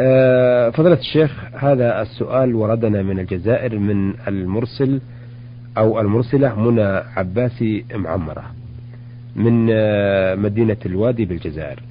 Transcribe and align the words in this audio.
آه، 0.00 0.70
فضيلة 0.70 0.94
الشيخ 0.94 1.44
هذا 1.54 2.02
السؤال 2.02 2.54
وردنا 2.54 3.02
من 3.02 3.18
الجزائر 3.18 3.78
من 3.78 4.14
المرسل 4.28 5.00
أو 5.78 6.00
المرسلة 6.00 6.60
منى 6.60 7.02
عباسي 7.16 7.84
معمرة 7.94 8.44
من 9.36 9.68
آه، 9.72 10.34
مدينة 10.34 10.76
الوادي 10.86 11.24
بالجزائر. 11.24 11.82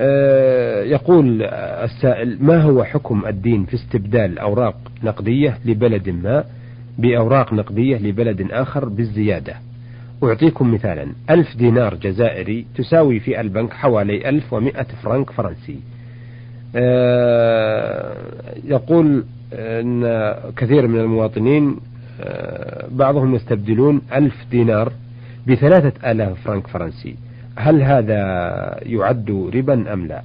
آه، 0.00 0.82
يقول 0.82 1.42
السائل 1.42 2.38
ما 2.40 2.62
هو 2.62 2.84
حكم 2.84 3.26
الدين 3.26 3.64
في 3.64 3.74
استبدال 3.74 4.38
أوراق 4.38 4.76
نقدية 5.02 5.58
لبلد 5.64 6.08
ما 6.08 6.44
بأوراق 6.98 7.52
نقدية 7.52 7.96
لبلد 7.96 8.46
آخر 8.50 8.88
بالزيادة؟ 8.88 9.54
أعطيكم 10.22 10.74
مثالا 10.74 11.06
ألف 11.30 11.56
دينار 11.56 11.94
جزائري 11.94 12.66
تساوي 12.76 13.20
في 13.20 13.40
البنك 13.40 13.72
حوالي 13.72 14.28
ألف 14.28 14.52
ومائة 14.52 14.86
فرنك 15.02 15.30
فرنسي. 15.30 15.95
يقول 18.64 19.24
أن 19.52 20.34
كثير 20.56 20.86
من 20.86 21.00
المواطنين 21.00 21.76
آه، 22.20 22.86
بعضهم 22.90 23.34
يستبدلون 23.34 24.00
ألف 24.12 24.34
دينار 24.50 24.92
بثلاثة 25.48 26.10
آلاف 26.10 26.40
فرنك 26.44 26.66
فرنسي. 26.66 27.16
هل 27.56 27.82
هذا 27.82 28.18
يعد 28.82 29.50
ربا 29.54 29.92
أم 29.92 30.06
لا؟ 30.06 30.22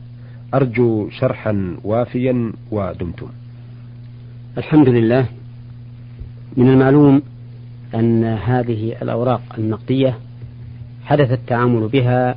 أرجو 0.53 1.09
شرحا 1.09 1.77
وافيا 1.83 2.51
ودمتم. 2.71 3.27
الحمد 4.57 4.89
لله. 4.89 5.25
من 6.57 6.69
المعلوم 6.69 7.21
أن 7.95 8.23
هذه 8.23 8.95
الأوراق 9.01 9.41
النقدية 9.57 10.17
حدث 11.03 11.31
التعامل 11.31 11.87
بها 11.87 12.35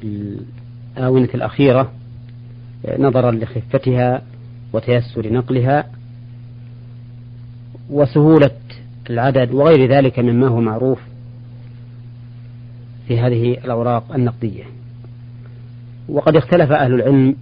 في 0.00 0.36
الآونة 0.96 1.28
الأخيرة 1.34 1.92
نظرا 2.98 3.30
لخفتها 3.30 4.22
وتيسر 4.72 5.32
نقلها 5.32 5.84
وسهولة 7.90 8.50
العدد 9.10 9.54
وغير 9.54 9.90
ذلك 9.92 10.18
مما 10.18 10.48
هو 10.48 10.60
معروف 10.60 11.00
في 13.08 13.20
هذه 13.20 13.52
الأوراق 13.52 14.14
النقدية. 14.14 14.64
وقد 16.08 16.36
اختلف 16.36 16.72
أهل 16.72 16.94
العلم 16.94 17.36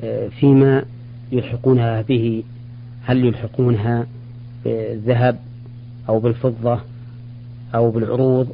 آه، 0.00 0.28
فيما 0.28 0.84
يلحقونها 1.32 2.02
به. 2.02 2.42
هل 3.04 3.24
يلحقونها 3.24 4.06
بالذهب 4.64 5.38
أو 6.08 6.20
بالفضة 6.20 6.80
أو 7.74 7.90
بالعروض؟ 7.90 8.48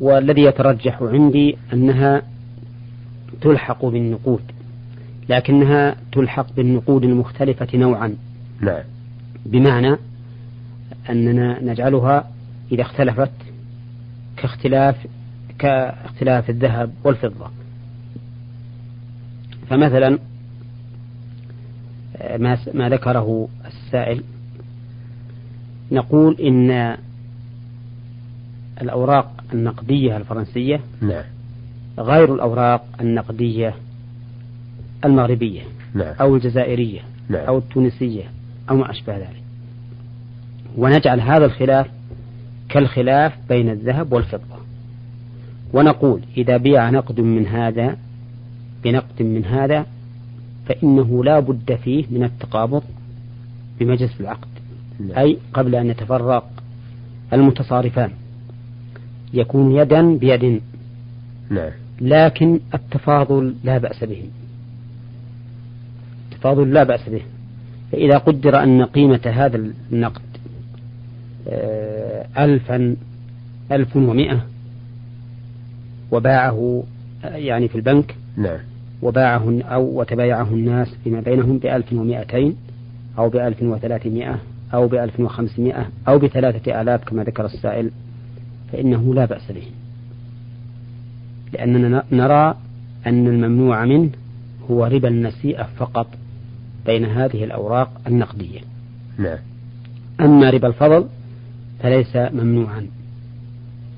والذي 0.00 0.42
يترجح 0.42 1.02
عندي 1.02 1.56
أنها 1.72 2.22
تلحق 3.40 3.84
بالنقود 3.84 4.42
لكنها 5.28 5.96
تلحق 6.12 6.52
بالنقود 6.52 7.04
المختلفة 7.04 7.78
نوعا. 7.78 8.14
نعم 8.60 8.84
بمعنى 9.46 9.96
أننا 11.10 11.64
نجعلها 11.64 12.30
إذا 12.72 12.82
اختلفت 12.82 13.32
كاختلاف 14.36 15.06
كاختلاف 15.58 16.50
الذهب 16.50 16.92
والفضة. 17.04 17.50
فمثلا 19.68 20.18
ما 22.38 22.58
ما 22.74 22.88
ذكره 22.88 23.48
السائل 23.66 24.22
نقول 25.92 26.40
إن 26.40 26.96
الأوراق 28.82 29.44
النقدية 29.54 30.16
الفرنسية 30.16 30.80
نعم. 31.00 31.24
غير 31.98 32.34
الأوراق 32.34 32.84
النقدية 33.00 33.74
المغربية 35.04 35.62
نعم. 35.94 36.14
أو 36.20 36.36
الجزائرية 36.36 37.00
نعم. 37.28 37.46
أو 37.46 37.58
التونسية 37.58 38.24
أو 38.70 38.76
ما 38.76 38.90
أشبه 38.90 39.16
ذلك 39.16 39.42
ونجعل 40.76 41.20
هذا 41.20 41.44
الخلاف 41.44 41.86
كالخلاف 42.68 43.32
بين 43.48 43.70
الذهب 43.70 44.12
والفضة 44.12 44.56
ونقول 45.72 46.20
إذا 46.36 46.56
بيع 46.56 46.90
نقد 46.90 47.20
من 47.20 47.46
هذا 47.46 47.96
بنقد 48.84 49.22
من 49.22 49.44
هذا 49.44 49.86
فإنه 50.66 51.24
لا 51.24 51.40
بد 51.40 51.74
فيه 51.84 52.04
من 52.10 52.24
التقابض 52.24 52.82
بمجلس 53.80 54.20
العقد 54.20 54.48
نعم. 55.00 55.18
أي 55.18 55.38
قبل 55.54 55.74
أن 55.74 55.90
يتفرق 55.90 56.50
المتصارفان 57.32 58.10
يكون 59.34 59.76
يدا 59.76 60.16
بيد 60.16 60.62
نعم 61.50 61.70
لكن 62.00 62.60
التفاضل 62.74 63.54
لا 63.64 63.78
بأس 63.78 64.04
به. 64.04 64.22
التفاضل 66.32 66.72
لا 66.72 66.82
بأس 66.82 67.08
به. 67.08 67.22
فإذا 67.92 68.18
قدر 68.18 68.62
أن 68.62 68.82
قيمة 68.82 69.20
هذا 69.24 69.56
النقد 69.92 70.22
آه، 71.48 72.26
ألفا 72.44 72.96
ألف 73.72 73.96
ومائة 73.96 74.46
وباعه 76.10 76.84
يعني 77.24 77.68
في 77.68 77.74
البنك 77.74 78.16
نعم. 78.36 78.58
وباعه 79.02 79.60
أو 79.62 80.00
وتبايعه 80.00 80.48
الناس 80.48 80.88
فيما 81.04 81.20
بينهم 81.20 81.58
بألف 81.58 81.92
ومائتين 81.92 82.56
أو 83.18 83.28
بألف 83.28 83.62
وثلاثمائة 83.62 84.38
أو 84.74 84.88
بألف 84.88 85.20
وخمسمائة 85.20 85.88
أو 86.08 86.18
بثلاثة 86.18 86.80
آلاف 86.80 87.04
كما 87.04 87.24
ذكر 87.24 87.44
السائل 87.44 87.90
فإنه 88.72 89.14
لا 89.14 89.24
بأس 89.24 89.52
به. 89.52 89.66
لأننا 91.52 92.04
نرى 92.12 92.54
أن 93.06 93.26
الممنوع 93.26 93.84
منه 93.84 94.10
هو 94.70 94.84
ربا 94.84 95.08
النسيئة 95.08 95.68
فقط 95.76 96.06
بين 96.86 97.04
هذه 97.04 97.44
الأوراق 97.44 98.00
النقدية. 98.06 98.60
نعم. 99.18 99.38
أما 100.20 100.50
ربا 100.50 100.68
الفضل 100.68 101.06
فليس 101.82 102.16
ممنوعا. 102.16 102.86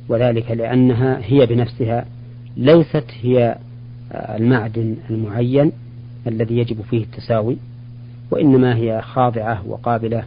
وذلك 0.09 0.51
لأنها 0.51 1.19
هي 1.23 1.47
بنفسها 1.47 2.05
ليست 2.57 3.05
هي 3.23 3.59
المعدن 4.15 4.97
المعين 5.11 5.73
الذي 6.27 6.59
يجب 6.59 6.81
فيه 6.81 7.03
التساوي 7.03 7.57
وإنما 8.31 8.77
هي 8.77 9.03
خاضعة 9.03 9.67
وقابلة 9.67 10.25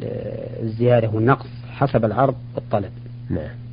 للزيادة 0.00 1.10
والنقص 1.10 1.48
حسب 1.70 2.04
العرض 2.04 2.34
والطلب. 2.54 2.90
نعم. 3.30 3.65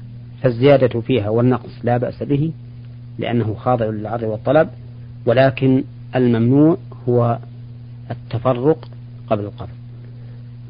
فالزيادة 0.44 1.02
فيها 1.02 1.30
والنقص 1.30 1.72
لا 1.84 1.98
بأس 1.98 2.24
به 2.24 2.52
لأنه 3.20 3.54
خاضع 3.54 3.86
للعرض 3.86 4.24
والطلب 4.24 4.70
ولكن 5.26 5.84
الممنوع 6.16 6.78
هو 7.09 7.38
التفرق 8.12 8.88
قبل 9.30 9.44
القبض. 9.44 9.70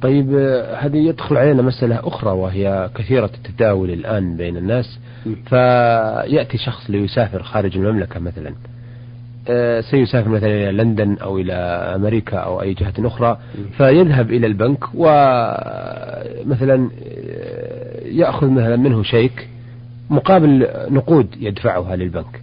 طيب 0.02 0.36
آه، 0.38 0.76
هذه 0.76 0.98
يدخل 0.98 1.38
علينا 1.38 1.62
مسألة 1.62 2.08
أخرى 2.08 2.32
وهي 2.32 2.90
كثيرة 2.96 3.30
التداول 3.34 3.92
الآن 3.92 4.38
بين 4.38 4.58
الناس. 4.58 5.00
فيأتي 5.46 6.58
شخص 6.58 6.90
ليسافر 6.90 7.44
خارج 7.44 7.78
المملكة 7.78 8.20
مثلا. 8.20 8.54
آه، 9.48 9.82
سيسافر 9.82 10.30
مثلا 10.30 10.50
إلى 10.50 10.72
لندن 10.72 11.18
أو 11.18 11.38
إلى 11.38 11.54
أمريكا 11.96 12.38
أو 12.38 12.62
أي 12.62 12.74
جهة 12.74 12.94
أخرى. 13.00 13.38
فيذهب 13.78 14.32
إلى 14.32 14.48
البنك 14.48 14.84
ومثلا 14.94 16.90
آه، 17.06 18.08
يأخذ 18.08 18.48
مثلا 18.50 18.76
منه 18.76 19.04
شيك. 19.04 19.50
مقابل 20.10 20.68
نقود 20.90 21.28
يدفعها 21.40 21.96
للبنك 21.96 22.42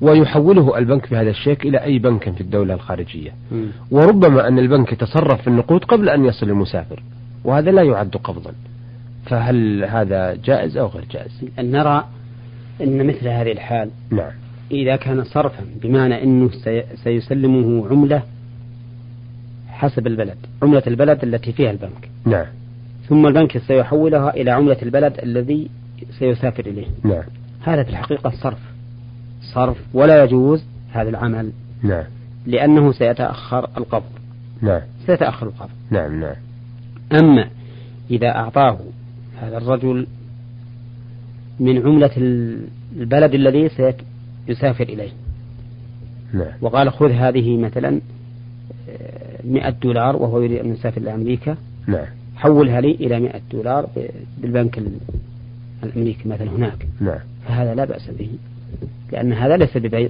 ويحوله 0.00 0.78
البنك 0.78 1.10
بهذا 1.10 1.30
الشيك 1.30 1.66
إلى 1.66 1.78
أي 1.84 1.98
بنك 1.98 2.30
في 2.30 2.40
الدولة 2.40 2.74
الخارجية. 2.74 3.30
وربما 3.90 4.48
أن 4.48 4.58
البنك 4.58 4.92
يتصرف 4.92 5.40
في 5.42 5.48
النقود 5.48 5.84
قبل 5.84 6.08
أن 6.08 6.24
يصل 6.24 6.48
المسافر 6.48 7.02
وهذا 7.44 7.70
لا 7.70 7.82
يعد 7.82 8.16
قبضا. 8.16 8.52
فهل 9.26 9.84
هذا 9.84 10.34
جائز 10.44 10.76
أو 10.76 10.86
غير 10.86 11.04
جائز؟ 11.10 11.44
أن 11.58 11.70
نرى 11.70 12.04
أن 12.80 13.06
مثل 13.06 13.28
هذه 13.28 13.52
الحال 13.52 13.90
نعم. 14.10 14.30
إذا 14.70 14.96
كان 14.96 15.24
صرفا 15.24 15.64
بمعنى 15.82 16.22
أنه 16.22 16.50
سي- 16.50 16.84
سيسلمه 17.04 17.88
عملة 17.90 18.22
حسب 19.68 20.06
البلد 20.06 20.36
عملة 20.62 20.82
البلد 20.86 21.22
التي 21.24 21.52
فيها 21.52 21.70
البنك. 21.70 22.08
نعم. 22.26 22.46
ثم 23.08 23.26
البنك 23.26 23.58
سيحولها 23.58 24.30
إلى 24.34 24.50
عملة 24.50 24.76
البلد 24.82 25.18
الذي 25.22 25.68
سيسافر 26.18 26.66
إليه. 26.66 26.86
نعم. 27.04 27.22
هذا 27.62 27.82
في 27.82 27.90
الحقيقة 27.90 28.30
صرف. 28.30 28.58
صرف 29.54 29.78
ولا 29.94 30.24
يجوز 30.24 30.64
هذا 30.92 31.08
العمل. 31.08 31.52
نعم. 31.82 32.04
لأنه 32.46 32.92
سيتأخر 32.92 33.70
القبض. 33.78 34.10
نعم. 34.62 34.80
سيتأخر 35.06 35.46
القبض. 35.46 35.70
نعم 35.90 36.20
نعم. 36.20 36.34
أما 37.12 37.48
إذا 38.10 38.28
أعطاه 38.28 38.78
هذا 39.40 39.56
الرجل 39.56 40.06
من 41.60 41.86
عملة 41.86 42.10
البلد 42.96 43.34
الذي 43.34 43.68
سيسافر 43.68 44.84
إليه. 44.84 45.10
نعم. 46.32 46.52
وقال 46.60 46.92
خذ 46.92 47.10
هذه 47.10 47.56
مثلا 47.56 48.00
آه، 48.90 49.40
مئة 49.44 49.70
دولار 49.70 50.16
وهو 50.16 50.40
يريد 50.40 50.58
أن 50.58 50.72
يسافر 50.72 51.00
إلى 51.00 51.14
أمريكا. 51.14 51.56
نعم. 51.86 52.06
حولها 52.36 52.80
لي 52.80 52.90
إلى 52.90 53.20
مئة 53.20 53.40
دولار 53.52 53.88
بالبنك 54.38 54.78
ال- 54.78 54.98
الأمريكي 55.84 56.28
مثلا 56.28 56.50
هناك. 56.50 56.86
نعم. 57.00 57.18
فهذا 57.48 57.74
لا 57.74 57.84
بأس 57.84 58.10
به. 58.18 58.28
لأن 59.12 59.32
هذا 59.32 59.56
ليس 59.56 59.76
ببيع. 59.76 60.08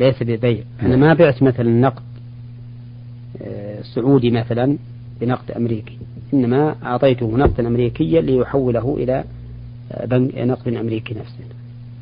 ليس 0.00 0.22
ببيع. 0.22 0.62
أنا 0.82 0.96
ما 0.96 1.14
بعت 1.14 1.42
مثلا 1.42 1.70
نقد 1.70 2.02
آه، 3.42 3.82
سعودي 3.94 4.30
مثلا 4.30 4.76
بنقد 5.20 5.50
أمريكي. 5.50 5.98
إنما 6.34 6.74
أعطيته 6.82 7.36
نقدا 7.36 7.68
أمريكيا 7.68 8.20
ليحوله 8.20 8.96
إلى 8.98 9.24
آه، 9.92 10.06
بنك 10.06 10.38
نقد 10.38 10.74
أمريكي 10.74 11.14
نفسه. 11.14 11.44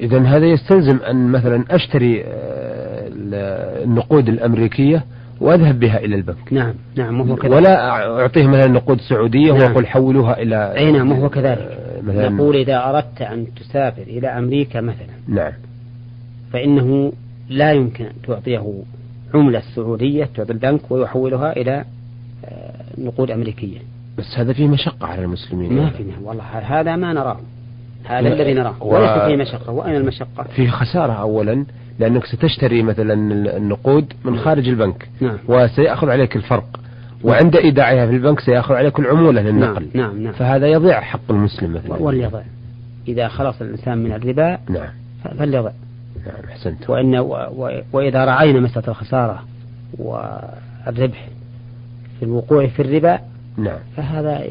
إذا 0.00 0.18
هذا 0.18 0.46
يستلزم 0.46 0.96
أن 1.10 1.28
مثلا 1.32 1.64
أشتري 1.70 2.24
النقود 3.84 4.28
الأمريكية 4.28 5.04
وأذهب 5.40 5.80
بها 5.80 5.98
إلى 5.98 6.16
البنك. 6.16 6.52
نعم 6.52 6.74
نعم 6.96 7.20
وهو 7.20 7.36
كذلك. 7.36 7.54
ولا 7.54 7.90
أعطيه 8.20 8.46
مثلا 8.46 8.66
نقود 8.66 9.00
سعودية 9.00 9.52
نعم. 9.52 9.60
ويقول 9.60 9.86
حولوها 9.86 10.42
إلى 10.42 10.74
أي 10.76 10.92
نعم 10.92 11.12
وهو 11.12 11.28
كذلك. 11.28 11.89
مثلا 12.02 12.28
نقول 12.28 12.56
إذا 12.56 12.84
أردت 12.84 13.22
أن 13.22 13.46
تسافر 13.54 14.02
إلى 14.02 14.28
أمريكا 14.28 14.80
مثلا 14.80 15.14
نعم. 15.28 15.52
فإنه 16.52 17.12
لا 17.48 17.72
يمكن 17.72 18.04
أن 18.04 18.12
تعطيه 18.26 18.82
عملة 19.34 19.62
سعودية 19.74 20.28
تعطي 20.36 20.52
البنك 20.52 20.90
ويحولها 20.90 21.56
إلى 21.56 21.84
آه، 22.44 22.84
نقود 22.98 23.30
أمريكية. 23.30 23.78
بس 24.18 24.38
هذا 24.38 24.52
فيه 24.52 24.68
مشقة 24.68 25.06
على 25.06 25.22
المسلمين. 25.22 25.72
ما 25.72 25.90
في 25.90 26.04
والله 26.22 26.44
هذا 26.44 26.96
ما 26.96 27.12
نراه. 27.12 27.40
هذا 28.04 28.30
و... 28.30 28.32
الذي 28.32 28.54
نراه. 28.54 28.82
و... 28.82 28.94
وليس 28.94 29.10
فيه 29.10 29.36
مشقة. 29.36 29.72
وأين 29.72 29.96
المشقة؟ 29.96 30.42
فيه 30.56 30.70
خسارة 30.70 31.12
أولا 31.12 31.64
لأنك 31.98 32.24
ستشتري 32.26 32.82
مثلا 32.82 33.14
النقود 33.56 34.12
من 34.24 34.38
خارج 34.38 34.68
البنك 34.68 35.08
نعم. 35.20 35.38
وسيأخذ 35.48 36.08
عليك 36.08 36.36
الفرق. 36.36 36.80
وعند 37.24 37.56
إيداعها 37.56 38.06
في 38.06 38.12
البنك 38.12 38.40
سيأخذ 38.40 38.74
عليك 38.74 38.98
العمولة 38.98 39.42
للنقل. 39.42 39.88
نعم 39.94 40.06
نعم, 40.06 40.22
نعم. 40.22 40.32
فهذا 40.32 40.66
يضيع 40.66 41.00
حق 41.00 41.30
المسلم 41.30 41.74
مثلا. 41.74 42.02
وليضيع 42.02 42.42
إذا 43.08 43.28
خلص 43.28 43.62
الإنسان 43.62 43.98
من 43.98 44.12
الربا 44.12 44.58
نعم. 44.68 44.88
فليضيع 45.38 45.72
نعم 46.26 46.50
أحسنت 46.50 46.90
وإن 46.90 47.18
و... 47.18 47.32
و... 47.32 47.80
وإذا 47.92 48.24
رعينا 48.24 48.60
مسألة 48.60 48.88
الخسارة 48.88 49.44
والربح 49.98 51.28
في 52.18 52.24
الوقوع 52.24 52.66
في 52.66 52.82
الربا 52.82 53.18
نعم. 53.56 53.78
فهذا 53.96 54.42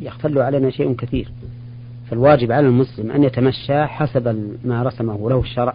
يختل 0.00 0.38
علينا 0.38 0.70
شيء 0.70 0.94
كثير. 0.94 1.28
فالواجب 2.10 2.52
على 2.52 2.66
المسلم 2.66 3.10
أن 3.10 3.24
يتمشى 3.24 3.86
حسب 3.86 4.56
ما 4.64 4.82
رسمه 4.82 5.30
له 5.30 5.40
الشرع 5.40 5.74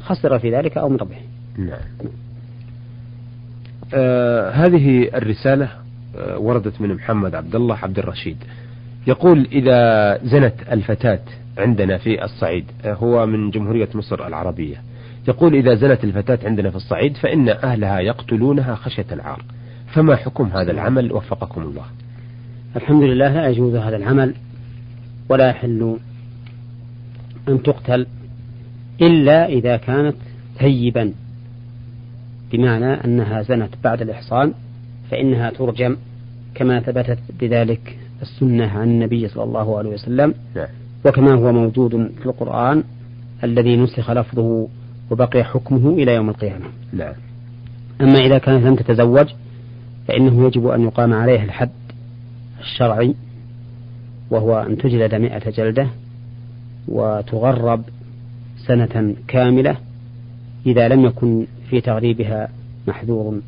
خسر 0.00 0.38
في 0.38 0.56
ذلك 0.56 0.78
أو 0.78 0.88
من 0.88 0.96
ربحه 0.96 1.20
نعم. 1.58 1.78
آه 3.94 4.50
هذه 4.50 5.08
الرسالة 5.14 5.68
آه 6.16 6.38
وردت 6.38 6.80
من 6.80 6.94
محمد 6.94 7.34
عبد 7.34 7.54
الله 7.54 7.76
عبد 7.82 7.98
الرشيد. 7.98 8.36
يقول 9.06 9.48
إذا 9.52 10.18
زنت 10.24 10.54
الفتاة 10.72 11.20
عندنا 11.58 11.98
في 11.98 12.24
الصعيد 12.24 12.64
آه 12.84 12.94
هو 12.94 13.26
من 13.26 13.50
جمهورية 13.50 13.88
مصر 13.94 14.26
العربية. 14.26 14.76
يقول 15.28 15.54
إذا 15.54 15.74
زنت 15.74 16.04
الفتاة 16.04 16.38
عندنا 16.44 16.70
في 16.70 16.76
الصعيد 16.76 17.16
فإن 17.16 17.48
أهلها 17.48 18.00
يقتلونها 18.00 18.74
خشية 18.74 19.06
العار. 19.12 19.42
فما 19.94 20.16
حكم 20.16 20.44
هذا 20.44 20.70
العمل؟ 20.72 21.12
وفقكم 21.12 21.62
الله. 21.62 21.84
الحمد 22.76 23.02
لله 23.02 23.28
لا 23.34 23.48
يجوز 23.48 23.74
هذا 23.74 23.96
العمل 23.96 24.34
ولا 25.28 25.48
يحل 25.48 25.96
أن 27.48 27.62
تقتل 27.62 28.06
إلا 29.00 29.46
إذا 29.46 29.76
كانت 29.76 30.16
ثيبا. 30.58 31.12
بمعنى 32.52 33.04
أنها 33.04 33.42
زنت 33.42 33.70
بعد 33.84 34.02
الإحصان 34.02 34.52
فإنها 35.10 35.50
ترجم 35.50 35.96
كما 36.54 36.80
ثبتت 36.80 37.18
بذلك 37.40 37.98
السنة 38.22 38.66
عن 38.66 38.90
النبي 38.90 39.28
صلى 39.28 39.44
الله 39.44 39.78
عليه 39.78 39.90
وسلم 39.90 40.34
نعم. 40.56 40.68
وكما 41.06 41.34
هو 41.34 41.52
موجود 41.52 42.10
في 42.20 42.26
القرآن 42.26 42.84
الذي 43.44 43.76
نسخ 43.76 44.10
لفظه 44.10 44.68
وبقي 45.10 45.44
حكمه 45.44 45.90
إلى 45.90 46.14
يوم 46.14 46.28
القيامة 46.28 46.66
نعم. 46.92 47.14
أما 48.00 48.18
إذا 48.18 48.38
كانت 48.38 48.66
لم 48.66 48.74
تتزوج 48.74 49.26
فإنه 50.08 50.46
يجب 50.46 50.66
أن 50.66 50.82
يقام 50.82 51.12
عليها 51.12 51.44
الحد 51.44 51.70
الشرعي 52.60 53.14
وهو 54.30 54.60
أن 54.60 54.78
تجلد 54.78 55.14
مئة 55.14 55.50
جلدة 55.50 55.86
وتغرب 56.88 57.82
سنة 58.66 59.14
كاملة 59.28 59.76
إذا 60.66 60.88
لم 60.88 61.04
يكن 61.04 61.46
في 61.72 61.80
تغريبها 61.80 62.48
محذور. 62.88 63.40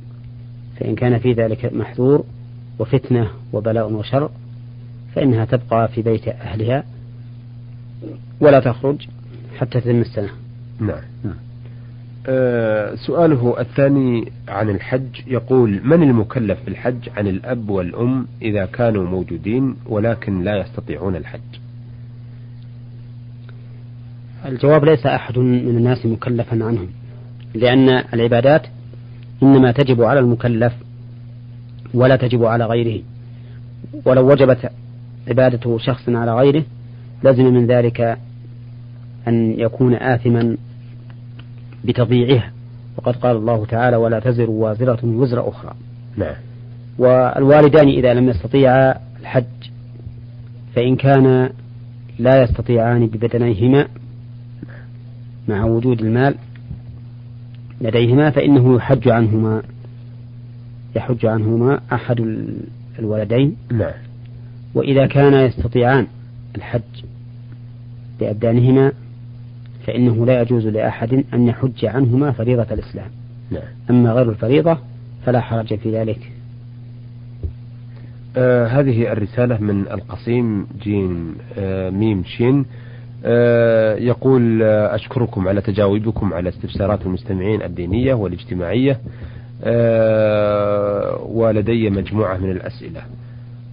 فإن 0.81 0.95
كان 0.95 1.19
في 1.19 1.33
ذلك 1.33 1.73
محذور 1.73 2.25
وفتنة 2.79 3.31
وبلاء 3.53 3.93
وشر 3.93 4.31
فإنها 5.15 5.45
تبقى 5.45 5.89
في 5.89 6.03
بيت 6.03 6.29
أهلها 6.29 6.85
ولا 8.41 8.61
تخرج 8.61 9.07
حتى 9.59 9.81
تتم 9.81 10.01
السنة. 10.01 10.29
نعم. 10.81 11.01
أه 12.27 12.95
سؤاله 12.95 13.61
الثاني 13.61 14.33
عن 14.49 14.71
الحج. 14.71 15.21
يقول 15.27 15.81
من 15.85 16.03
المكلف 16.03 16.59
بالحج 16.67 17.09
عن 17.17 17.27
الأب 17.27 17.69
والأم 17.69 18.27
إذا 18.43 18.67
كانوا 18.67 19.11
موجودين 19.11 19.77
ولكن 19.87 20.43
لا 20.43 20.57
يستطيعون 20.61 21.17
الحج؟ 21.17 21.41
الجواب 24.47 24.85
ليس 24.85 25.07
أحد 25.07 25.39
من 25.39 25.77
الناس 25.77 26.07
مكلفا 26.07 26.65
عنهم. 26.65 26.89
لأن 27.55 27.89
العبادات 27.89 28.67
إنما 29.43 29.73
تجب 29.73 30.03
على 30.03 30.21
المكلف 30.21 30.73
ولا 31.95 32.17
تجب 32.17 32.45
على 32.45 32.65
غيره. 32.65 33.03
ولو 34.05 34.31
وجبت 34.31 34.71
عبادة 35.29 35.79
شخص 35.79 36.09
على 36.09 36.35
غيره 36.35 36.65
لازم 37.23 37.45
من 37.45 37.67
ذلك 37.67 38.19
أن 39.29 39.61
يكون 39.61 39.95
آثما 39.95 40.57
بتضييعها. 41.85 42.53
وقد 42.97 43.17
قال 43.17 43.37
الله 43.37 43.65
تعالى 43.67 43.97
ولا 43.97 44.21
تزر 44.21 44.51
وازرة 44.51 44.99
وزر 45.05 45.49
أخرى. 45.49 45.75
نعم. 46.17 46.35
والوالدان 46.99 47.89
إذا 47.89 48.15
لم 48.15 48.29
يستطيعا 48.29 48.95
الحج 49.21 49.45
فإن 50.75 50.97
كان 50.97 51.51
لا 52.19 52.43
يستطيعان 52.43 53.07
ببدنيهما 53.07 53.89
مع 55.49 55.65
وجود 55.65 56.01
المال 56.01 56.35
لديهما 57.81 58.31
فإنه 58.31 58.77
يحج 58.77 59.09
عنهما. 59.09 59.63
يحج 60.97 61.27
عنهما 61.27 61.81
أحد 61.93 62.45
الولدين. 62.99 63.57
نعم. 63.73 63.93
وإذا 64.75 65.07
كانا 65.07 65.45
يستطيعان 65.45 66.07
الحج 66.57 66.81
بأبدانهما 68.21 68.93
فإنه 69.87 70.27
لا 70.27 70.43
يجوز 70.43 70.67
لأحد 70.67 71.25
أن 71.35 71.49
يحج 71.49 71.85
عنهما 71.85 72.33
فريضة 72.33 72.67
الإسلام. 72.75 73.11
نعم. 73.51 73.63
أما 73.91 74.13
غير 74.13 74.31
الفريضة 74.31 74.79
فلا 75.27 75.41
حرج 75.41 75.75
في 75.75 75.99
ذلك. 75.99 76.33
آه 78.37 78.67
هذه 78.67 79.13
الرسالة 79.13 79.59
من 79.59 79.81
القصيم 79.81 80.67
جيم 80.83 81.35
آه 81.59 81.91
ميم 81.91 82.25
شين. 82.25 82.59
آه 82.59 82.65
يقول 83.99 84.63
آه 84.63 84.95
أشكركم 84.95 85.49
على 85.49 85.61
تجاوبكم 85.61 86.35
على 86.35 86.49
استفسارات 86.49 87.03
المستمعين 87.07 87.63
الدينية 87.63 88.15
والاجتماعية 88.15 89.01
آه 89.65 91.23
ولدي 91.23 91.91
مجموعة 91.91 92.37
من 92.37 92.51
الأسئلة. 92.51 93.03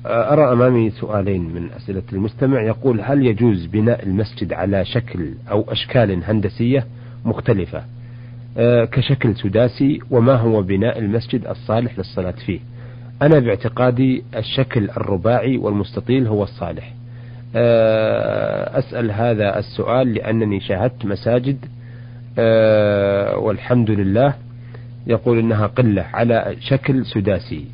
آه، 0.06 0.34
أرى 0.34 0.52
أمامي 0.52 0.90
سؤالين 0.90 1.42
من 1.42 1.70
أسئلة 1.72 2.04
المستمع. 2.14 2.62
يقول 2.62 3.02
هل 3.02 3.26
يجوز 3.26 3.66
بناء 3.66 4.04
المسجد 4.04 4.54
على 4.54 4.86
شكل 4.86 5.30
أو 5.52 5.66
أشكال 5.70 6.24
هندسية 6.24 6.86
مختلفة؟ 7.26 7.84
آه، 8.58 8.86
كشكل 8.86 9.36
سداسي 9.36 10.00
وما 10.12 10.36
هو 10.36 10.62
بناء 10.62 11.00
المسجد 11.00 11.48
الصالح 11.48 11.98
للصلاة 11.98 12.34
فيه؟ 12.46 12.60
أنا 13.22 13.40
باعتقادي 13.40 14.24
الشكل 14.36 14.90
الرباعي 14.90 15.58
والمستطيل 15.58 16.28
هو 16.28 16.44
الصالح. 16.44 16.94
آه، 16.94 17.01
أسأل 18.80 19.12
هذا 19.12 19.60
السؤال 19.60 20.14
لأنني 20.14 20.60
شاهدت 20.60 21.06
مساجد 21.06 21.66
والحمد 23.38 23.92
لله 23.92 24.34
يقول 25.08 25.40
إنها 25.40 25.68
قلة 25.68 26.02
على 26.02 26.56
شكل 26.60 27.06
سداسي 27.06 27.66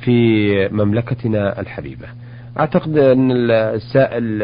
في 0.00 0.68
مملكتنا 0.68 1.60
الحبيبة. 1.60 2.06
أعتقد 2.58 2.98
أن 2.98 3.30
السائل 3.50 4.42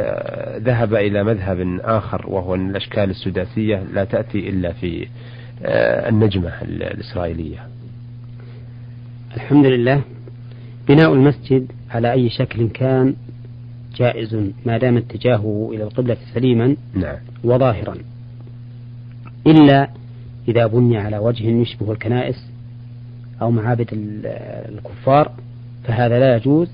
ذهب 0.64 0.94
إلى 0.94 1.24
مذهب 1.24 1.80
آخر 1.84 2.26
وهو 2.28 2.54
أن 2.54 2.70
الأشكال 2.70 3.10
السداسية 3.10 3.82
لا 3.92 4.04
تأتي 4.04 4.48
إلا 4.48 4.72
في 4.72 5.06
آه، 5.64 6.08
النجمة 6.08 6.52
الإسرائيلية. 6.62 7.58
الحمد 9.36 9.66
لله. 9.66 10.00
بناء 10.88 11.12
المسجد 11.14 11.72
على 11.90 12.12
أي 12.12 12.28
شكل 12.28 12.68
كان 12.68 13.14
جائز 13.96 14.36
ما 14.66 14.78
دام 14.78 14.96
اتجاهه 14.96 15.70
إلى 15.72 15.84
القبلة 15.84 16.16
سليما 16.34 16.76
نعم. 16.94 17.16
وظاهرا 17.44 17.96
إلا 19.46 19.90
إذا 20.48 20.66
بني 20.66 20.98
على 20.98 21.18
وجه 21.18 21.46
يشبه 21.46 21.92
الكنائس 21.92 22.46
أو 23.42 23.50
معابد 23.50 23.88
الكفار 24.68 25.32
فهذا 25.84 26.18
لا 26.18 26.36
يجوز 26.36 26.68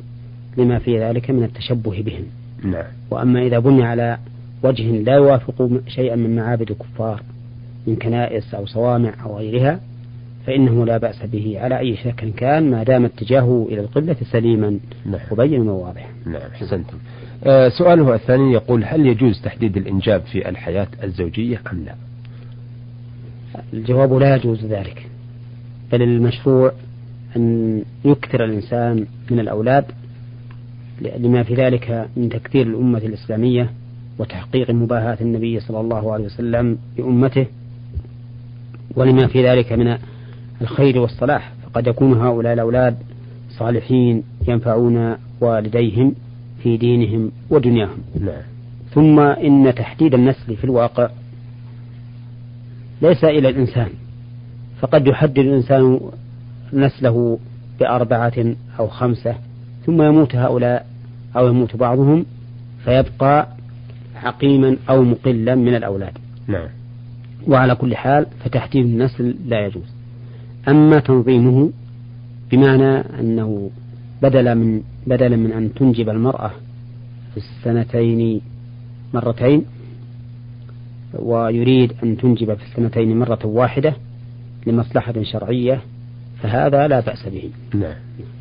لما 0.56 0.78
في 0.78 1.00
ذلك 1.00 1.30
من 1.30 1.44
التشبه 1.44 2.02
بهم 2.02 2.24
نعم. 2.64 2.84
وأما 3.10 3.42
إذا 3.42 3.58
بني 3.58 3.84
على 3.84 4.18
وجه 4.62 4.82
لا 4.82 5.14
يوافق 5.14 5.70
شيئا 5.86 6.16
من 6.16 6.36
معابد 6.36 6.70
الكفار 6.70 7.22
من 7.86 7.96
كنائس 7.96 8.54
أو 8.54 8.66
صوامع 8.66 9.14
أو 9.24 9.38
غيرها 9.38 9.80
فإنه 10.46 10.86
لا 10.86 10.98
بأس 10.98 11.22
به. 11.22 11.56
على 11.60 11.78
أي 11.78 11.96
شكل 11.96 12.30
كان 12.30 12.70
ما 12.70 12.82
دام 12.82 13.04
اتجاهه 13.04 13.66
إلى 13.70 13.80
القبلة 13.80 14.16
سليما. 14.32 14.78
نعم. 15.06 15.20
مبينا 15.32 15.72
وواضحا 15.72 16.08
نعم 16.26 16.50
حسنتم. 16.52 16.96
آه 17.44 17.68
سؤاله 17.68 18.14
الثاني 18.14 18.52
يقول 18.52 18.84
هل 18.84 19.06
يجوز 19.06 19.40
تحديد 19.42 19.76
الإنجاب 19.76 20.20
في 20.20 20.48
الحياة 20.48 20.88
الزوجية 21.02 21.62
أم 21.72 21.84
لا؟ 21.84 21.94
الجواب 23.72 24.12
لا 24.12 24.36
يجوز 24.36 24.64
ذلك. 24.64 25.06
بل 25.92 26.02
المشروع 26.02 26.72
أن 27.36 27.82
يكثر 28.04 28.44
الإنسان 28.44 29.06
من 29.30 29.40
الأولاد 29.40 29.84
لما 31.18 31.42
في 31.42 31.54
ذلك 31.54 32.08
من 32.16 32.28
تكثير 32.28 32.66
الأمة 32.66 32.98
الإسلامية 32.98 33.70
وتحقيق 34.18 34.70
مباهاة 34.70 35.18
النبي 35.20 35.60
صلى 35.60 35.80
الله 35.80 36.12
عليه 36.12 36.24
وسلم 36.24 36.78
بأمته 36.96 37.46
ولما 38.96 39.26
في 39.26 39.48
ذلك 39.48 39.72
من 39.72 39.98
الخير 40.60 40.98
والصلاح. 40.98 41.52
فقد 41.64 41.86
يكون 41.86 42.12
هؤلاء 42.12 42.52
الأولاد 42.52 42.96
صالحين 43.50 44.22
ينفعون 44.48 45.16
والديهم 45.40 46.14
في 46.62 46.76
دينهم 46.76 47.32
ودنياهم. 47.50 47.98
نعم. 48.20 48.42
ثم 48.90 49.20
إن 49.20 49.74
تحديد 49.74 50.14
النسل 50.14 50.56
في 50.56 50.64
الواقع 50.64 51.10
ليس 53.02 53.24
إلى 53.24 53.48
الإنسان. 53.48 53.88
فقد 54.80 55.06
يحدد 55.06 55.38
الإنسان 55.38 56.00
نسله 56.72 57.38
بأربعة 57.80 58.54
أو 58.78 58.88
خمسة 58.88 59.34
ثم 59.86 60.02
يموت 60.02 60.36
هؤلاء 60.36 60.86
أو 61.36 61.48
يموت 61.48 61.76
بعضهم 61.76 62.26
فيبقى 62.84 63.48
عقيما 64.16 64.76
أو 64.88 65.02
مقلا 65.02 65.54
من 65.54 65.74
الأولاد. 65.74 66.12
نعم. 66.46 66.68
وعلى 67.48 67.74
كل 67.74 67.96
حال 67.96 68.26
فتحديد 68.44 68.84
النسل 68.84 69.36
لا 69.46 69.66
يجوز. 69.66 69.99
أما 70.68 71.00
تنظيمه 71.00 71.70
بمعنى 72.50 73.20
أنه 73.20 73.70
بدل 74.22 74.54
من 74.54 74.82
بدلا 75.06 75.36
من 75.36 75.52
أن 75.52 75.74
تنجب 75.74 76.08
المرأة 76.08 76.50
في 77.34 77.36
السنتين 77.36 78.40
مرتين 79.14 79.64
ويريد 81.14 81.92
أن 82.02 82.16
تنجب 82.16 82.54
في 82.54 82.62
السنتين 82.62 83.18
مرة 83.18 83.46
واحدة 83.46 83.94
لمصلحة 84.66 85.22
شرعية 85.22 85.80
فهذا 86.42 86.88
لا 86.88 87.00
بأس 87.00 87.28
به. 87.28 87.50
نعم 87.74 87.94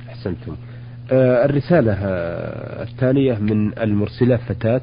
أحسنتم. 0.09 0.55
آه 1.11 1.45
الرسالة 1.45 1.93
التالية 2.83 3.38
من 3.38 3.79
المرسلة 3.79 4.38
فتاة 4.38 4.81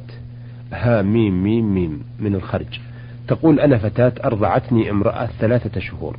ها 0.73 1.03
ميم 1.03 1.43
ميم 1.43 1.75
ميم 1.75 2.03
من 2.21 2.35
الخرج. 2.35 2.81
تقول 3.29 3.61
أنا 3.61 3.79
فتاة 3.79 4.13
أرضعتني 4.25 4.91
امرأة 4.91 5.27
ثلاثة 5.41 5.81
شهور. 5.81 6.17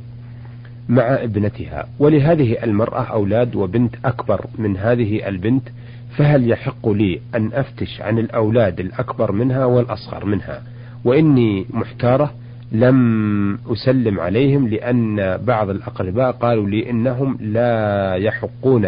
مع 0.88 1.02
ابنتها. 1.02 1.86
ولهذه 1.98 2.64
المرأة 2.64 3.02
أولاد 3.02 3.56
وبنت 3.56 3.94
أكبر 4.04 4.46
من 4.58 4.76
هذه 4.76 5.28
البنت 5.28 5.68
فهل 6.16 6.50
يحق 6.50 6.88
لي 6.88 7.20
أن 7.34 7.50
أفتش 7.52 8.00
عن 8.00 8.18
الأولاد 8.18 8.80
الأكبر 8.80 9.32
منها 9.32 9.64
والأصغر 9.64 10.24
منها؟ 10.24 10.62
وإني 11.04 11.66
محتارة 11.70 12.34
لم 12.72 13.58
أسلم 13.72 14.20
عليهم 14.20 14.68
لأن 14.68 15.36
بعض 15.36 15.70
الأقرباء 15.70 16.30
قالوا 16.30 16.68
لي 16.68 16.90
إنهم 16.90 17.38
لا 17.40 18.14
يحقون 18.14 18.84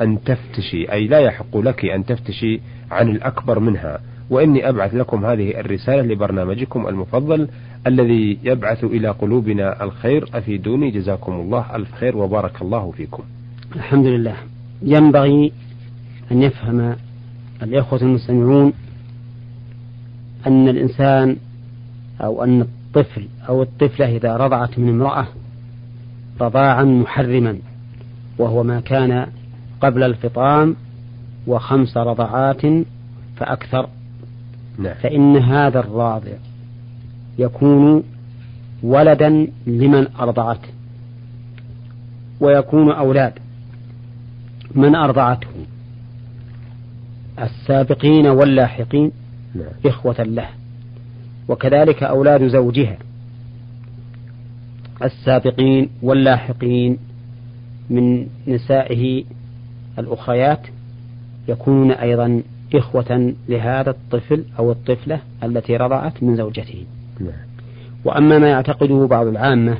أن 0.00 0.18
تفتشي 0.24 0.92
أي 0.92 1.06
لا 1.06 1.18
يحق 1.18 1.56
لك 1.56 1.84
أن 1.84 2.04
تفتشي 2.04 2.60
عن 2.90 3.08
الأكبر 3.08 3.58
منها. 3.58 4.00
وإني 4.30 4.68
أبعث 4.68 4.94
لكم 4.94 5.24
هذه 5.24 5.60
الرسالة 5.60 6.02
لبرنامجكم 6.02 6.88
المفضل 6.88 7.48
الذي 7.86 8.38
يبعث 8.42 8.84
إلى 8.84 9.08
قلوبنا 9.08 9.84
الخير. 9.84 10.28
أفيدوني 10.34 10.90
جزاكم 10.90 11.32
الله 11.32 11.76
ألف 11.76 11.94
خير 11.94 12.16
وبارك 12.16 12.62
الله 12.62 12.90
فيكم. 12.90 13.22
الحمد 13.76 14.06
لله. 14.06 14.36
ينبغي 14.82 15.52
أن 16.32 16.42
يفهم 16.42 16.96
الإخوة 17.62 18.02
المستمعون 18.02 18.72
أن 20.46 20.68
الإنسان 20.68 21.36
أو 22.20 22.44
أن 22.44 22.60
الطفل 22.60 23.28
أو 23.48 23.62
الطفلة 23.62 24.16
إذا 24.16 24.36
رضعت 24.36 24.78
من 24.78 24.88
امرأة 24.88 25.26
رضاعا 26.40 26.84
محرما 26.84 27.58
وهو 28.38 28.62
ما 28.62 28.80
كان 28.80 29.26
قبل 29.80 30.02
الفطام 30.02 30.76
وخمس 31.46 31.96
رضعات 31.96 32.62
فأكثر 33.36 33.88
نعم. 34.78 34.94
فإن 34.94 35.36
هذا 35.36 35.80
الراضع 35.80 36.32
يكون 37.38 38.02
ولدا 38.82 39.46
لمن 39.66 40.06
أرضعته 40.20 40.68
ويكون 42.40 42.92
أولاد 42.92 43.32
من 44.74 44.94
أرضعته 44.94 45.48
السابقين 47.38 48.26
واللاحقين 48.26 49.12
نعم. 49.54 49.66
إخوة 49.86 50.22
له 50.22 50.48
وكذلك 51.48 52.02
أولاد 52.02 52.48
زوجها 52.48 52.98
السابقين 55.02 55.90
واللاحقين 56.02 56.98
من 57.90 58.26
نسائه 58.46 59.24
الأخريات 59.98 60.60
يكونون 61.48 61.90
أيضا 61.90 62.42
إخوة 62.74 63.34
لهذا 63.48 63.90
الطفل 63.90 64.44
أو 64.58 64.72
الطفلة 64.72 65.20
التي 65.42 65.76
رضعت 65.76 66.22
من 66.22 66.36
زوجته. 66.36 66.84
وأما 68.04 68.38
ما 68.38 68.48
يعتقده 68.48 69.06
بعض 69.06 69.26
العامة 69.26 69.78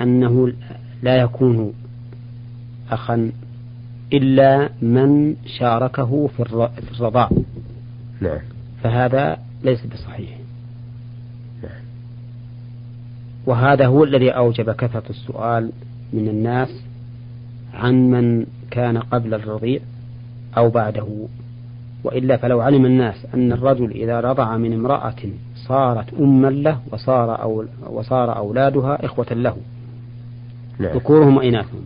أنه 0.00 0.52
لا 1.02 1.16
يكون 1.16 1.72
أخا 2.90 3.30
إلا 4.12 4.70
من 4.82 5.36
شاركه 5.58 6.26
في 6.26 6.40
الرضاع 6.92 7.30
نعم. 8.20 8.38
فهذا 8.82 9.38
ليس 9.64 9.86
بصحيح 9.86 10.30
نعم. 11.62 11.80
وهذا 13.46 13.86
هو 13.86 14.04
الذي 14.04 14.30
أوجب 14.30 14.70
كثرة 14.70 15.10
السؤال 15.10 15.72
من 16.12 16.28
الناس 16.28 16.82
عن 17.74 18.10
من 18.10 18.46
كان 18.70 18.98
قبل 18.98 19.34
الرضيع 19.34 19.80
أو 20.56 20.70
بعده 20.70 21.06
وإلا 22.04 22.36
فلو 22.36 22.60
علم 22.60 22.86
الناس 22.86 23.26
أن 23.34 23.52
الرجل 23.52 23.90
إذا 23.90 24.20
رضع 24.20 24.56
من 24.56 24.72
امرأة 24.72 25.16
صارت 25.68 26.14
أما 26.14 26.48
له 26.48 26.80
وصار, 26.92 27.42
أو 27.42 27.64
وصار 27.86 28.36
أولادها 28.36 29.04
إخوة 29.04 29.26
له. 29.30 29.56
نعم. 30.78 30.96
ذكورهم 30.96 31.36
وإناثهم. 31.36 31.84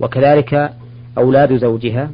وكذلك 0.00 0.72
أولاد 1.18 1.56
زوجها 1.56 2.10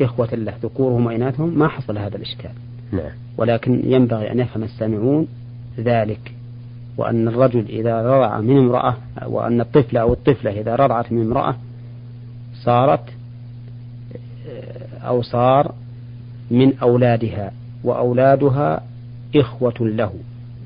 إخوة 0.00 0.34
له. 0.34 0.54
ذكورهم 0.62 1.06
وإناثهم 1.06 1.58
ما 1.58 1.68
حصل 1.68 1.98
هذا 1.98 2.16
الإشكال. 2.16 2.50
نعم. 2.92 3.10
ولكن 3.38 3.82
ينبغي 3.84 4.32
أن 4.32 4.38
يفهم 4.38 4.62
السامعون 4.62 5.26
ذلك 5.78 6.32
وأن 6.96 7.28
الرجل 7.28 7.64
إذا 7.68 8.02
رضع 8.02 8.40
من 8.40 8.58
امرأة 8.58 8.96
وأن 9.26 9.60
الطفل 9.60 9.96
أو 9.96 10.12
الطفلة 10.12 10.50
إذا 10.60 10.76
رضعت 10.76 11.12
من 11.12 11.22
امرأة 11.22 11.56
صارت 12.64 13.04
أو 15.02 15.22
صار 15.22 15.74
من 16.50 16.78
أولادها 16.78 17.52
وأولادها 17.84 18.82
إخوة 19.36 19.74
له. 19.80 20.12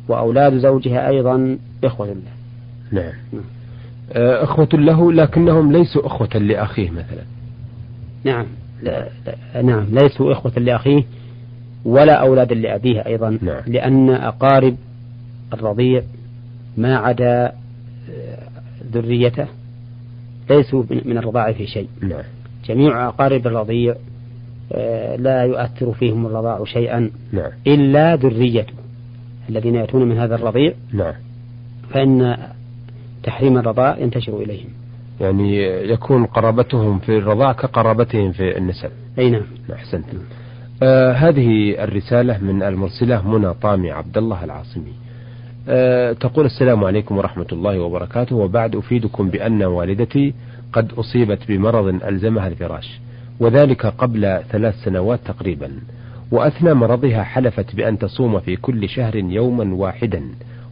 وأولاد 0.09 0.59
زوجها 0.59 1.09
أيضا 1.09 1.59
إخوة 1.85 2.07
له. 2.07 2.17
نعم. 2.93 3.13
آه، 4.13 4.45
إخوة 4.45 4.69
له 4.73 5.13
لكنهم 5.13 5.73
ليسوا 5.73 6.07
إخوة 6.07 6.29
لأخيه 6.37 6.91
مثلا. 6.91 7.23
نعم. 8.25 8.47
لا 8.83 9.09
لا 9.55 9.63
نعم 9.63 9.85
ليسوا 9.91 10.33
إخوة 10.33 10.53
لأخيه 10.57 11.05
ولا 11.85 12.15
أولاد 12.15 12.53
لأبيه 12.53 13.07
أيضا. 13.07 13.39
نعم. 13.43 13.63
لأن 13.67 14.11
أقارب 14.11 14.77
الرضيع 15.53 16.03
ما 16.77 16.97
عدا 16.97 17.53
آه، 18.11 18.49
ذريته 18.93 19.47
ليسوا 20.51 20.85
من 20.91 21.19
الرضاعة 21.19 21.53
في 21.53 21.67
شيء. 21.67 21.89
نعم. 22.03 22.23
جميع 22.69 23.09
أقارب 23.09 23.47
الرضيع 23.47 23.95
آه، 24.73 25.17
لا 25.17 25.43
يؤثر 25.43 25.93
فيهم 25.93 26.27
الرضاع 26.27 26.65
شيئا 26.65 27.11
نعم. 27.33 27.51
إلا 27.67 28.17
ذريته. 28.17 28.73
الذين 29.49 29.75
يأتون 29.75 30.09
من 30.09 30.19
هذا 30.19 30.35
الرضيع 30.35 30.73
نعم. 30.93 31.15
فإن 31.91 32.37
تحريم 33.23 33.59
الرضاع 33.59 33.99
ينتشر 33.99 34.37
إليهم. 34.43 34.69
يعني 35.21 35.63
يكون 35.93 36.27
قرابتهم 36.27 36.99
في 36.99 37.19
الرضاع 37.19 37.53
كقرابتهم 37.53 38.33
في 38.33 38.59
النسب. 38.59 38.91
أي 39.19 39.31
نعم. 39.31 39.43
أحسنت. 39.73 40.05
آه 40.83 41.13
هذه 41.13 41.75
الرسالة 41.85 42.39
من 42.39 42.63
المرسلة 42.63 43.29
منى 43.29 43.55
طامي 43.55 43.91
عبد 43.91 44.19
الله 44.19 44.45
العاصمي. 44.45 44.93
آه 45.69 46.13
تقول 46.13 46.47
السلام 46.47 46.85
عليكم 46.85 47.19
ورحمة 47.19 47.47
الله 47.53 47.79
وبركاته 47.81 48.37
وبعد 48.37 48.77
أفيدكم 48.77 49.29
بأن 49.29 49.63
والدتي 49.63 50.35
قد 50.73 50.93
أصيبت 50.93 51.39
بمرض 51.49 52.05
ألزمها 52.05 52.49
الفراش 52.49 53.01
وذلك 53.41 53.87
قبل 53.87 54.41
ثلاث 54.51 54.75
سنوات 54.85 55.21
تقريبا. 55.25 55.73
وأثنى 56.31 56.75
مرضها 56.75 57.23
حلفت 57.23 57.77
بأن 57.77 57.99
تصوم 57.99 58.41
في 58.41 58.57
كل 58.57 58.89
شهر 58.89 59.17
يوما 59.17 59.75
واحدا 59.75 60.23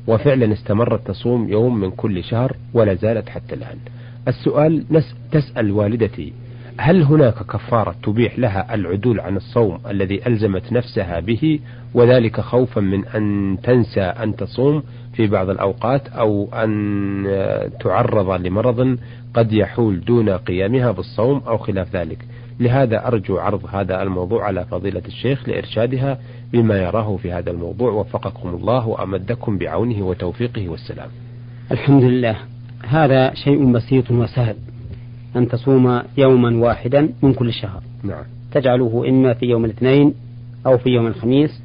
وفعلا 0.06 0.52
استمرت 0.52 1.06
تصوم 1.06 1.48
يوم 1.48 1.80
من 1.80 1.90
كل 1.90 2.24
شهر 2.24 2.56
ولا 2.74 2.94
زالت 2.94 3.28
حتى 3.28 3.54
الآن. 3.54 3.78
السؤال 4.28 4.84
نس 4.90 5.14
تسأل 5.32 5.70
والدتي 5.70 6.32
هل 6.78 7.02
هناك 7.02 7.34
كفارة 7.34 7.94
تبيح 8.02 8.38
لها 8.38 8.74
العدول 8.74 9.20
عن 9.20 9.36
الصوم 9.36 9.78
الذي 9.90 10.26
ألزمت 10.26 10.72
نفسها 10.72 11.20
به 11.20 11.60
وذلك 11.94 12.40
خوفا 12.40 12.80
من 12.80 13.04
أن 13.06 13.56
تنسى 13.62 14.00
أن 14.00 14.36
تصوم 14.36 14.82
في 15.12 15.26
بعض 15.26 15.50
الأوقات 15.50 16.08
أو 16.08 16.48
أن 16.54 17.70
تعرض 17.80 18.46
لمرض 18.46 18.98
قد 19.34 19.52
يحول 19.52 20.00
دون 20.00 20.30
قيامها 20.30 20.90
بالصوم 20.90 21.42
أو 21.46 21.58
خلاف 21.58 21.96
ذلك؟ 21.96 22.18
لهذا 22.60 23.06
أرجو 23.06 23.38
عرض 23.38 23.66
هذا 23.72 24.02
الموضوع 24.02 24.44
على 24.44 24.64
فضيلة 24.64 25.02
الشيخ 25.06 25.48
لإرشادها 25.48 26.18
بما 26.52 26.78
يراه 26.82 27.16
في 27.16 27.32
هذا 27.32 27.50
الموضوع. 27.50 27.92
وفقكم 27.92 28.48
الله 28.48 28.88
وأمدكم 28.88 29.58
بعونه 29.58 30.02
وتوفيقه 30.02 30.68
والسلام. 30.68 31.08
الحمد 31.72 32.02
لله. 32.02 32.36
هذا 32.88 33.34
شيء 33.34 33.72
بسيط 33.72 34.10
وسهل. 34.10 34.56
أن 35.36 35.48
تصوم 35.48 36.02
يوما 36.16 36.66
واحدا 36.66 37.08
من 37.22 37.34
كل 37.34 37.52
شهر. 37.52 37.82
نعم. 38.02 38.24
تجعله 38.52 39.04
إما 39.08 39.34
في 39.34 39.46
يوم 39.46 39.64
الاثنين 39.64 40.14
أو 40.66 40.78
في 40.78 40.90
يوم 40.90 41.06
الخميس 41.06 41.62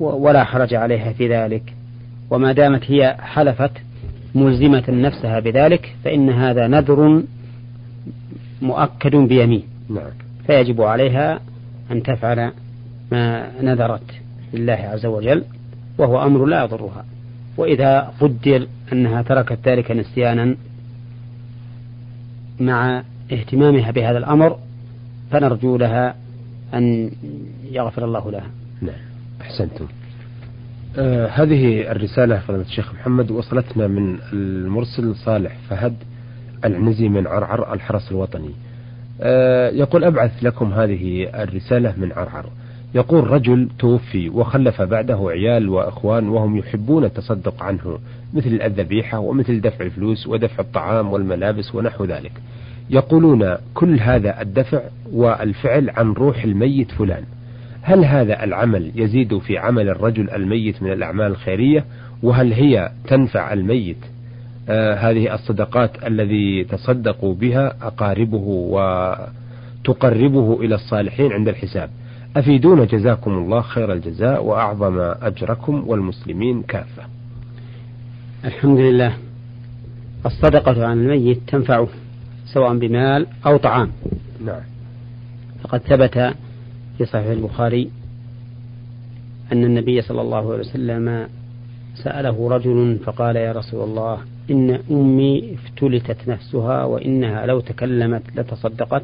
ولا 0.00 0.44
حرج 0.44 0.74
عليها 0.74 1.12
في 1.12 1.28
ذلك. 1.28 1.74
وما 2.30 2.52
دامت 2.52 2.90
هي 2.90 3.16
حلفت 3.20 3.72
ملزمة 4.34 4.84
نفسها 4.88 5.40
بذلك 5.40 5.96
فإن 6.04 6.30
هذا 6.30 6.66
نذر 6.66 7.22
مؤكد 8.62 9.16
بيمين. 9.16 9.69
نعم. 9.90 10.10
فيجب 10.46 10.82
عليها 10.82 11.40
أن 11.90 12.02
تفعل 12.02 12.52
ما 13.12 13.50
نذرت 13.62 14.20
لله 14.54 14.72
عز 14.72 15.06
وجل 15.06 15.44
وهو 15.98 16.22
أمر 16.22 16.46
لا 16.46 16.64
يضرها. 16.64 17.04
وإذا 17.56 18.12
قدر 18.20 18.66
أنها 18.92 19.22
تركت 19.22 19.58
ذلك 19.68 19.90
نسيانا 19.90 20.56
مع 22.60 23.02
اهتمامها 23.32 23.90
بهذا 23.90 24.18
الأمر 24.18 24.58
فنرجو 25.30 25.76
لها 25.76 26.14
أن 26.74 27.10
يغفر 27.70 28.04
الله 28.04 28.30
لها. 28.30 28.50
نعم. 28.80 29.00
أحسنتم. 29.40 29.86
آه 30.98 31.26
هذه 31.26 31.90
الرسالة 31.90 32.38
فضيلة 32.38 32.62
الشيخ 32.62 32.94
محمد 32.94 33.30
وصلتنا 33.30 33.86
من 33.86 34.18
المرسل 34.32 35.14
صالح 35.16 35.56
فهد 35.68 35.96
العنزي 36.64 37.08
من 37.08 37.26
عرعر 37.26 37.74
الحرس 37.74 38.10
الوطني. 38.10 38.50
يقول 39.72 40.04
أبعث 40.04 40.30
لكم 40.42 40.72
هذه 40.72 41.28
الرسالة 41.42 41.94
من 41.96 42.12
عرعر. 42.12 42.46
يقول 42.94 43.30
رجل 43.30 43.68
توفي 43.78 44.28
وخلف 44.28 44.82
بعده 44.82 45.28
عيال 45.30 45.68
وإخوان 45.68 46.28
وهم 46.28 46.56
يحبون 46.56 47.04
التصدق 47.04 47.62
عنه 47.62 47.98
مثل 48.34 48.60
الذبيحة 48.62 49.18
ومثل 49.18 49.60
دفع 49.60 49.84
الفلوس 49.84 50.26
ودفع 50.26 50.62
الطعام 50.62 51.12
والملابس 51.12 51.74
ونحو 51.74 52.04
ذلك. 52.04 52.32
يقولون 52.90 53.56
كل 53.74 54.00
هذا 54.00 54.42
الدفع 54.42 54.80
والفعل 55.12 55.90
عن 55.90 56.12
روح 56.12 56.44
الميت 56.44 56.90
فلان. 56.90 57.24
هل 57.82 58.04
هذا 58.04 58.44
العمل 58.44 58.92
يزيد 58.94 59.38
في 59.38 59.58
عمل 59.58 59.88
الرجل 59.88 60.30
الميت 60.30 60.82
من 60.82 60.92
الأعمال 60.92 61.26
الخيرية؟ 61.26 61.84
وهل 62.22 62.52
هي 62.52 62.90
تنفع 63.08 63.52
الميت؟ 63.52 63.96
آه 63.96 64.19
هذه 64.68 65.34
الصدقات 65.34 66.06
الذي 66.06 66.64
تصدقوا 66.64 67.34
بها 67.34 67.76
أقاربه 67.82 68.44
وتقربه 69.86 70.60
إلى 70.60 70.74
الصالحين 70.74 71.32
عند 71.32 71.48
الحساب. 71.48 71.90
أفيدونا 72.36 72.84
جزاكم 72.84 73.30
الله 73.30 73.60
خير 73.60 73.92
الجزاء 73.92 74.44
وأعظم 74.44 74.98
أجركم 75.22 75.84
والمسلمين 75.86 76.62
كافة. 76.62 77.02
الحمد 78.44 78.78
لله. 78.78 79.16
الصدقة 80.26 80.86
عن 80.86 80.98
الميت 80.98 81.40
تنفعه 81.46 81.88
سواء 82.54 82.78
بمال 82.78 83.26
أو 83.46 83.56
طعام. 83.56 83.90
نعم. 84.44 84.60
فقد 85.62 85.80
ثبت 85.80 86.34
في 86.98 87.04
صحيح 87.06 87.26
البخاري 87.26 87.90
أن 89.52 89.64
النبي 89.64 90.02
صلى 90.02 90.20
الله 90.20 90.52
عليه 90.52 90.60
وسلم 90.60 91.28
سأله 91.94 92.48
رجل 92.50 92.98
فقال 93.04 93.36
يا 93.36 93.52
رسول 93.52 93.88
الله 93.88 94.18
إن 94.50 94.78
أمي 94.90 95.54
افتلتت 95.54 96.28
نفسها 96.28 96.84
وإنها 96.84 97.46
لو 97.46 97.60
تكلمت 97.60 98.22
لتصدقت. 98.36 99.02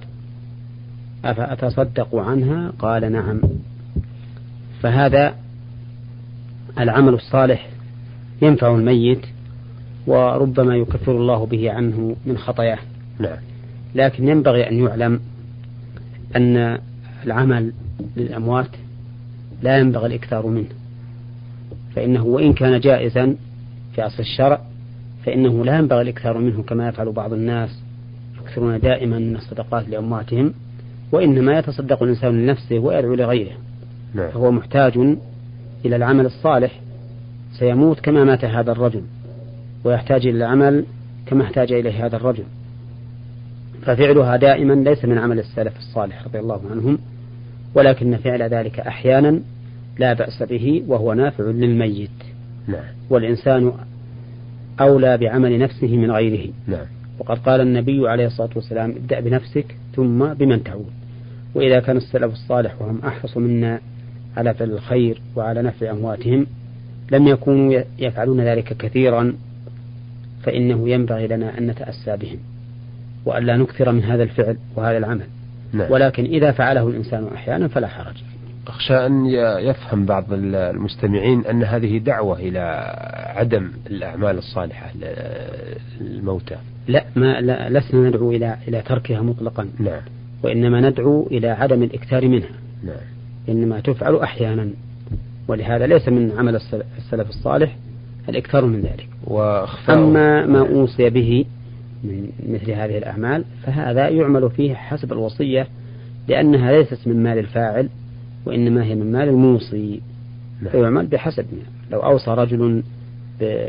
أفأتصدق 1.25 2.15
عنها؟ 2.15 2.73
قال 2.79 3.13
نعم. 3.13 3.41
فهذا 4.81 5.35
العمل 6.79 7.15
الصالح 7.15 7.69
ينفع 8.43 8.75
الميت 8.75 9.27
وربما 10.07 10.77
يكفر 10.77 11.13
الله 11.13 11.47
به 11.47 11.73
عنه 11.73 12.17
من 12.27 12.39
خطاياه. 12.39 12.79
نعم. 13.19 13.39
لكن 13.95 14.29
ينبغي 14.29 14.69
أن 14.69 14.87
يعلم 14.87 15.21
أن 16.37 16.79
العمل 17.25 17.73
للأموات 18.17 18.71
لا 19.63 19.79
ينبغي 19.79 20.07
الإكثار 20.07 20.47
منه. 20.47 20.69
فإنه 21.95 22.25
وإن 22.25 22.53
كان 22.53 22.81
جائزا 22.81 23.37
في 23.95 24.07
أصل 24.07 24.23
الشرع 24.23 24.61
فإنه 25.27 25.65
لا 25.65 25.79
ينبغي 25.79 26.03
الإكثار 26.03 26.39
منه 26.39 26.63
كما 26.63 26.89
يفعل 26.89 27.13
بعض 27.13 27.33
الناس 27.33 27.83
يكثرون 28.43 28.81
دائما 28.81 29.19
من 29.19 29.37
الصدقات 29.37 29.89
لأمواتهم 29.89 30.55
وإنما 31.13 31.59
يتصدق 31.59 32.03
الإنسان 32.03 32.43
لنفسه 32.43 32.79
ويدعو 32.79 33.15
لغيره. 33.15 33.57
نعم. 34.15 34.31
فهو 34.31 34.51
محتاج 34.51 34.99
إلى 35.85 35.97
العمل 35.97 36.27
الصالح 36.27 36.81
سيموت 37.59 38.01
كما 38.01 38.25
مات 38.25 38.45
هذا 38.45 38.73
الرجل 38.73 39.03
ويحتاج 39.85 40.27
إلى 40.27 40.37
العمل 40.37 40.85
كما 41.27 41.45
احتاج 41.45 41.73
إليه 41.73 42.07
هذا 42.07 42.17
الرجل. 42.17 42.45
ففعلها 43.83 44.37
دائما 44.37 44.73
ليس 44.73 45.05
من 45.05 45.19
عمل 45.19 45.39
السلف 45.39 45.77
الصالح 45.79 46.25
رضي 46.25 46.39
الله 46.39 46.61
عنهم 46.71 46.99
ولكن 47.75 48.17
فعل 48.17 48.43
ذلك 48.43 48.81
أحيانا 48.81 49.41
لا 49.99 50.13
بأس 50.13 50.43
به 50.43 50.85
وهو 50.87 51.13
نافع 51.13 51.45
للميت. 51.45 52.11
نعم. 52.69 52.85
والإنسان 53.11 53.73
أولى 54.81 55.19
بعمل 55.19 55.59
نفسه 55.59 55.97
من 55.97 56.11
غيره. 56.11 56.53
نعم. 56.67 56.87
وقد 57.19 57.39
قال 57.39 57.61
النبي 57.61 58.09
عليه 58.09 58.27
الصلاة 58.27 58.51
والسلام 58.57 58.91
ابدأ 58.91 59.21
بنفسك 59.21 59.77
ثم 59.95 60.35
بمن 60.35 60.65
تعود. 60.65 60.91
وإذا 61.55 61.81
كان 61.81 61.97
السلف 61.97 62.33
الصالح 62.33 62.83
وهم 62.83 63.01
أحرص 63.07 63.37
منا 63.37 63.81
على 64.37 64.55
فعل 64.55 64.71
الخير 64.71 65.21
وعلى 65.37 65.63
نفع 65.63 65.91
أمواتهم 65.91 66.47
لم 67.13 67.29
يكونوا 67.29 67.83
يفعلون 67.99 68.41
ذلك 68.41 68.77
كثيرا 68.77 69.35
فإنه 70.43 70.89
ينبغي 70.89 71.27
لنا 71.27 71.59
أن 71.59 71.67
نتأسى 71.67 72.17
بهم 72.17 72.39
وألا 73.25 73.57
نكثر 73.57 73.93
من 73.93 74.03
هذا 74.03 74.23
الفعل 74.23 74.57
وهذا 74.77 74.99
العمل. 74.99 75.27
نعم. 75.73 75.93
ولكن 75.93 76.25
إذا 76.25 76.53
فعله 76.53 76.89
الإنسان 76.89 77.27
أحيانا 77.35 77.69
فلا 77.69 77.87
حرج. 77.87 78.17
أخشى 78.67 79.07
أن 79.07 79.27
يفهم 79.61 80.07
بعض 80.07 80.25
المستمعين 80.33 81.47
أن 81.47 81.63
هذه 81.63 81.99
دعوة 81.99 82.39
إلى 82.39 82.59
عدم 83.37 83.71
الأعمال 83.87 84.39
الصالحة 84.39 84.91
للموتى. 86.01 86.57
لا 86.89 87.05
ما 87.17 87.41
لا 87.41 87.71
لسنا 87.71 88.09
ندعو 88.09 88.31
إلى 88.31 88.57
إلى 88.69 88.83
تركها 88.83 89.23
مطلقا. 89.23 89.69
نعم. 89.79 90.01
وإنما 90.43 90.91
ندعو 90.91 91.27
إلى 91.31 91.49
عدم 91.49 91.83
الإكثار 91.83 92.29
منها. 92.29 92.51
نعم. 92.85 92.97
إنما 93.49 93.81
تفعل 93.81 94.17
أحيانا. 94.17 94.71
ولهذا 95.49 95.87
ليس 95.87 96.09
من 96.09 96.33
عمل 96.39 96.57
السلف 96.99 97.29
الصالح 97.29 97.77
الإكثار 98.29 98.65
من 98.65 98.81
ذلك. 98.81 99.09
وإخفاء 99.25 99.99
أما 99.99 100.47
ما 100.47 100.59
أوصي 100.59 101.11
به 101.11 101.45
من 102.05 102.29
مثل 102.49 102.71
هذه 102.71 102.99
الأعمال 102.99 103.45
فهذا 103.63 104.09
يعمل 104.09 104.51
فيه 104.51 104.75
حسب 104.75 105.13
الوصية 105.13 105.67
لأنها 106.29 106.73
ليست 106.73 107.09
من 107.09 107.23
مال 107.23 107.39
الفاعل. 107.39 107.89
وإنما 108.47 108.85
هي 108.85 108.95
من 108.95 109.13
مال 109.13 109.29
الموصي. 109.29 110.01
فيعمل 110.71 111.07
بحسب 111.07 111.47
لو 111.93 112.01
أوصى 112.01 112.31
رجل 112.31 112.83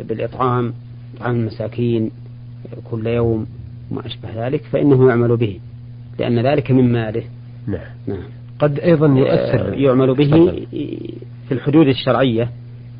بالإطعام 0.09 0.73
طعام 1.19 1.35
المساكين 1.35 2.11
كل 2.91 3.07
يوم 3.07 3.47
وما 3.91 4.05
أشبه 4.05 4.47
ذلك 4.47 4.61
فإنه 4.61 5.09
يعمل 5.09 5.37
به 5.37 5.59
لأن 6.19 6.39
ذلك 6.39 6.71
من 6.71 6.91
ماله. 6.91 7.23
نعم. 7.67 7.81
نعم. 8.07 8.23
قد 8.59 8.79
أيضا 8.79 9.07
يؤثر. 9.07 9.73
يعمل 9.73 10.15
به. 10.15 10.65
في 11.47 11.53
الحدود 11.53 11.87
الشرعية 11.87 12.49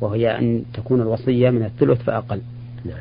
وهي 0.00 0.38
أن 0.38 0.62
تكون 0.74 1.00
الوصية 1.00 1.50
من 1.50 1.62
الثلث 1.64 2.02
فأقل. 2.02 2.40
نعم. 2.84 2.96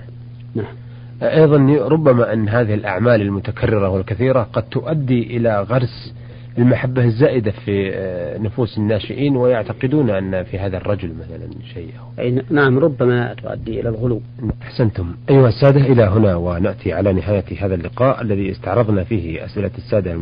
نعم. 0.56 0.76
أيضا 1.22 1.88
ربما 1.88 2.34
أن 2.34 2.50
هذه 2.50 2.74
الأعمال 2.74 3.22
المتكررة 3.22 3.90
والكثيرة 3.90 4.44
قد 4.54 4.64
تؤدي 4.64 5.38
إلى 5.38 5.62
غرس 5.62 6.14
المحبة 6.58 7.04
الزائدة 7.04 7.52
في 7.52 7.92
آه، 7.94 8.38
نفوس 8.38 8.78
الناشئين 8.78 9.36
ويعتقدون 9.38 10.10
أن 10.10 10.44
في 10.44 10.60
هذا 10.60 10.78
الرجل 10.78 11.14
مثلا 11.14 11.50
شيء 11.74 11.90
أي 12.20 12.44
نعم 12.50 12.80
ربما 12.80 13.34
تؤدي 13.34 13.80
إلى 13.80 13.90
الغلو. 13.90 14.22
أحسنتم. 14.62 15.16
أيها 15.30 15.48
السادة 15.48 15.82
إلى 15.82 16.04
هنا 16.04 16.36
ونأتي 16.36 16.94
على 16.94 17.14
نهاية 17.14 17.44
هذا 17.60 17.76
اللقاء 17.76 18.22
الذي 18.22 18.52
استعرضنا 18.52 19.04
فيه 19.04 19.46
أسئلة 19.46 19.72
السادة 19.78 20.22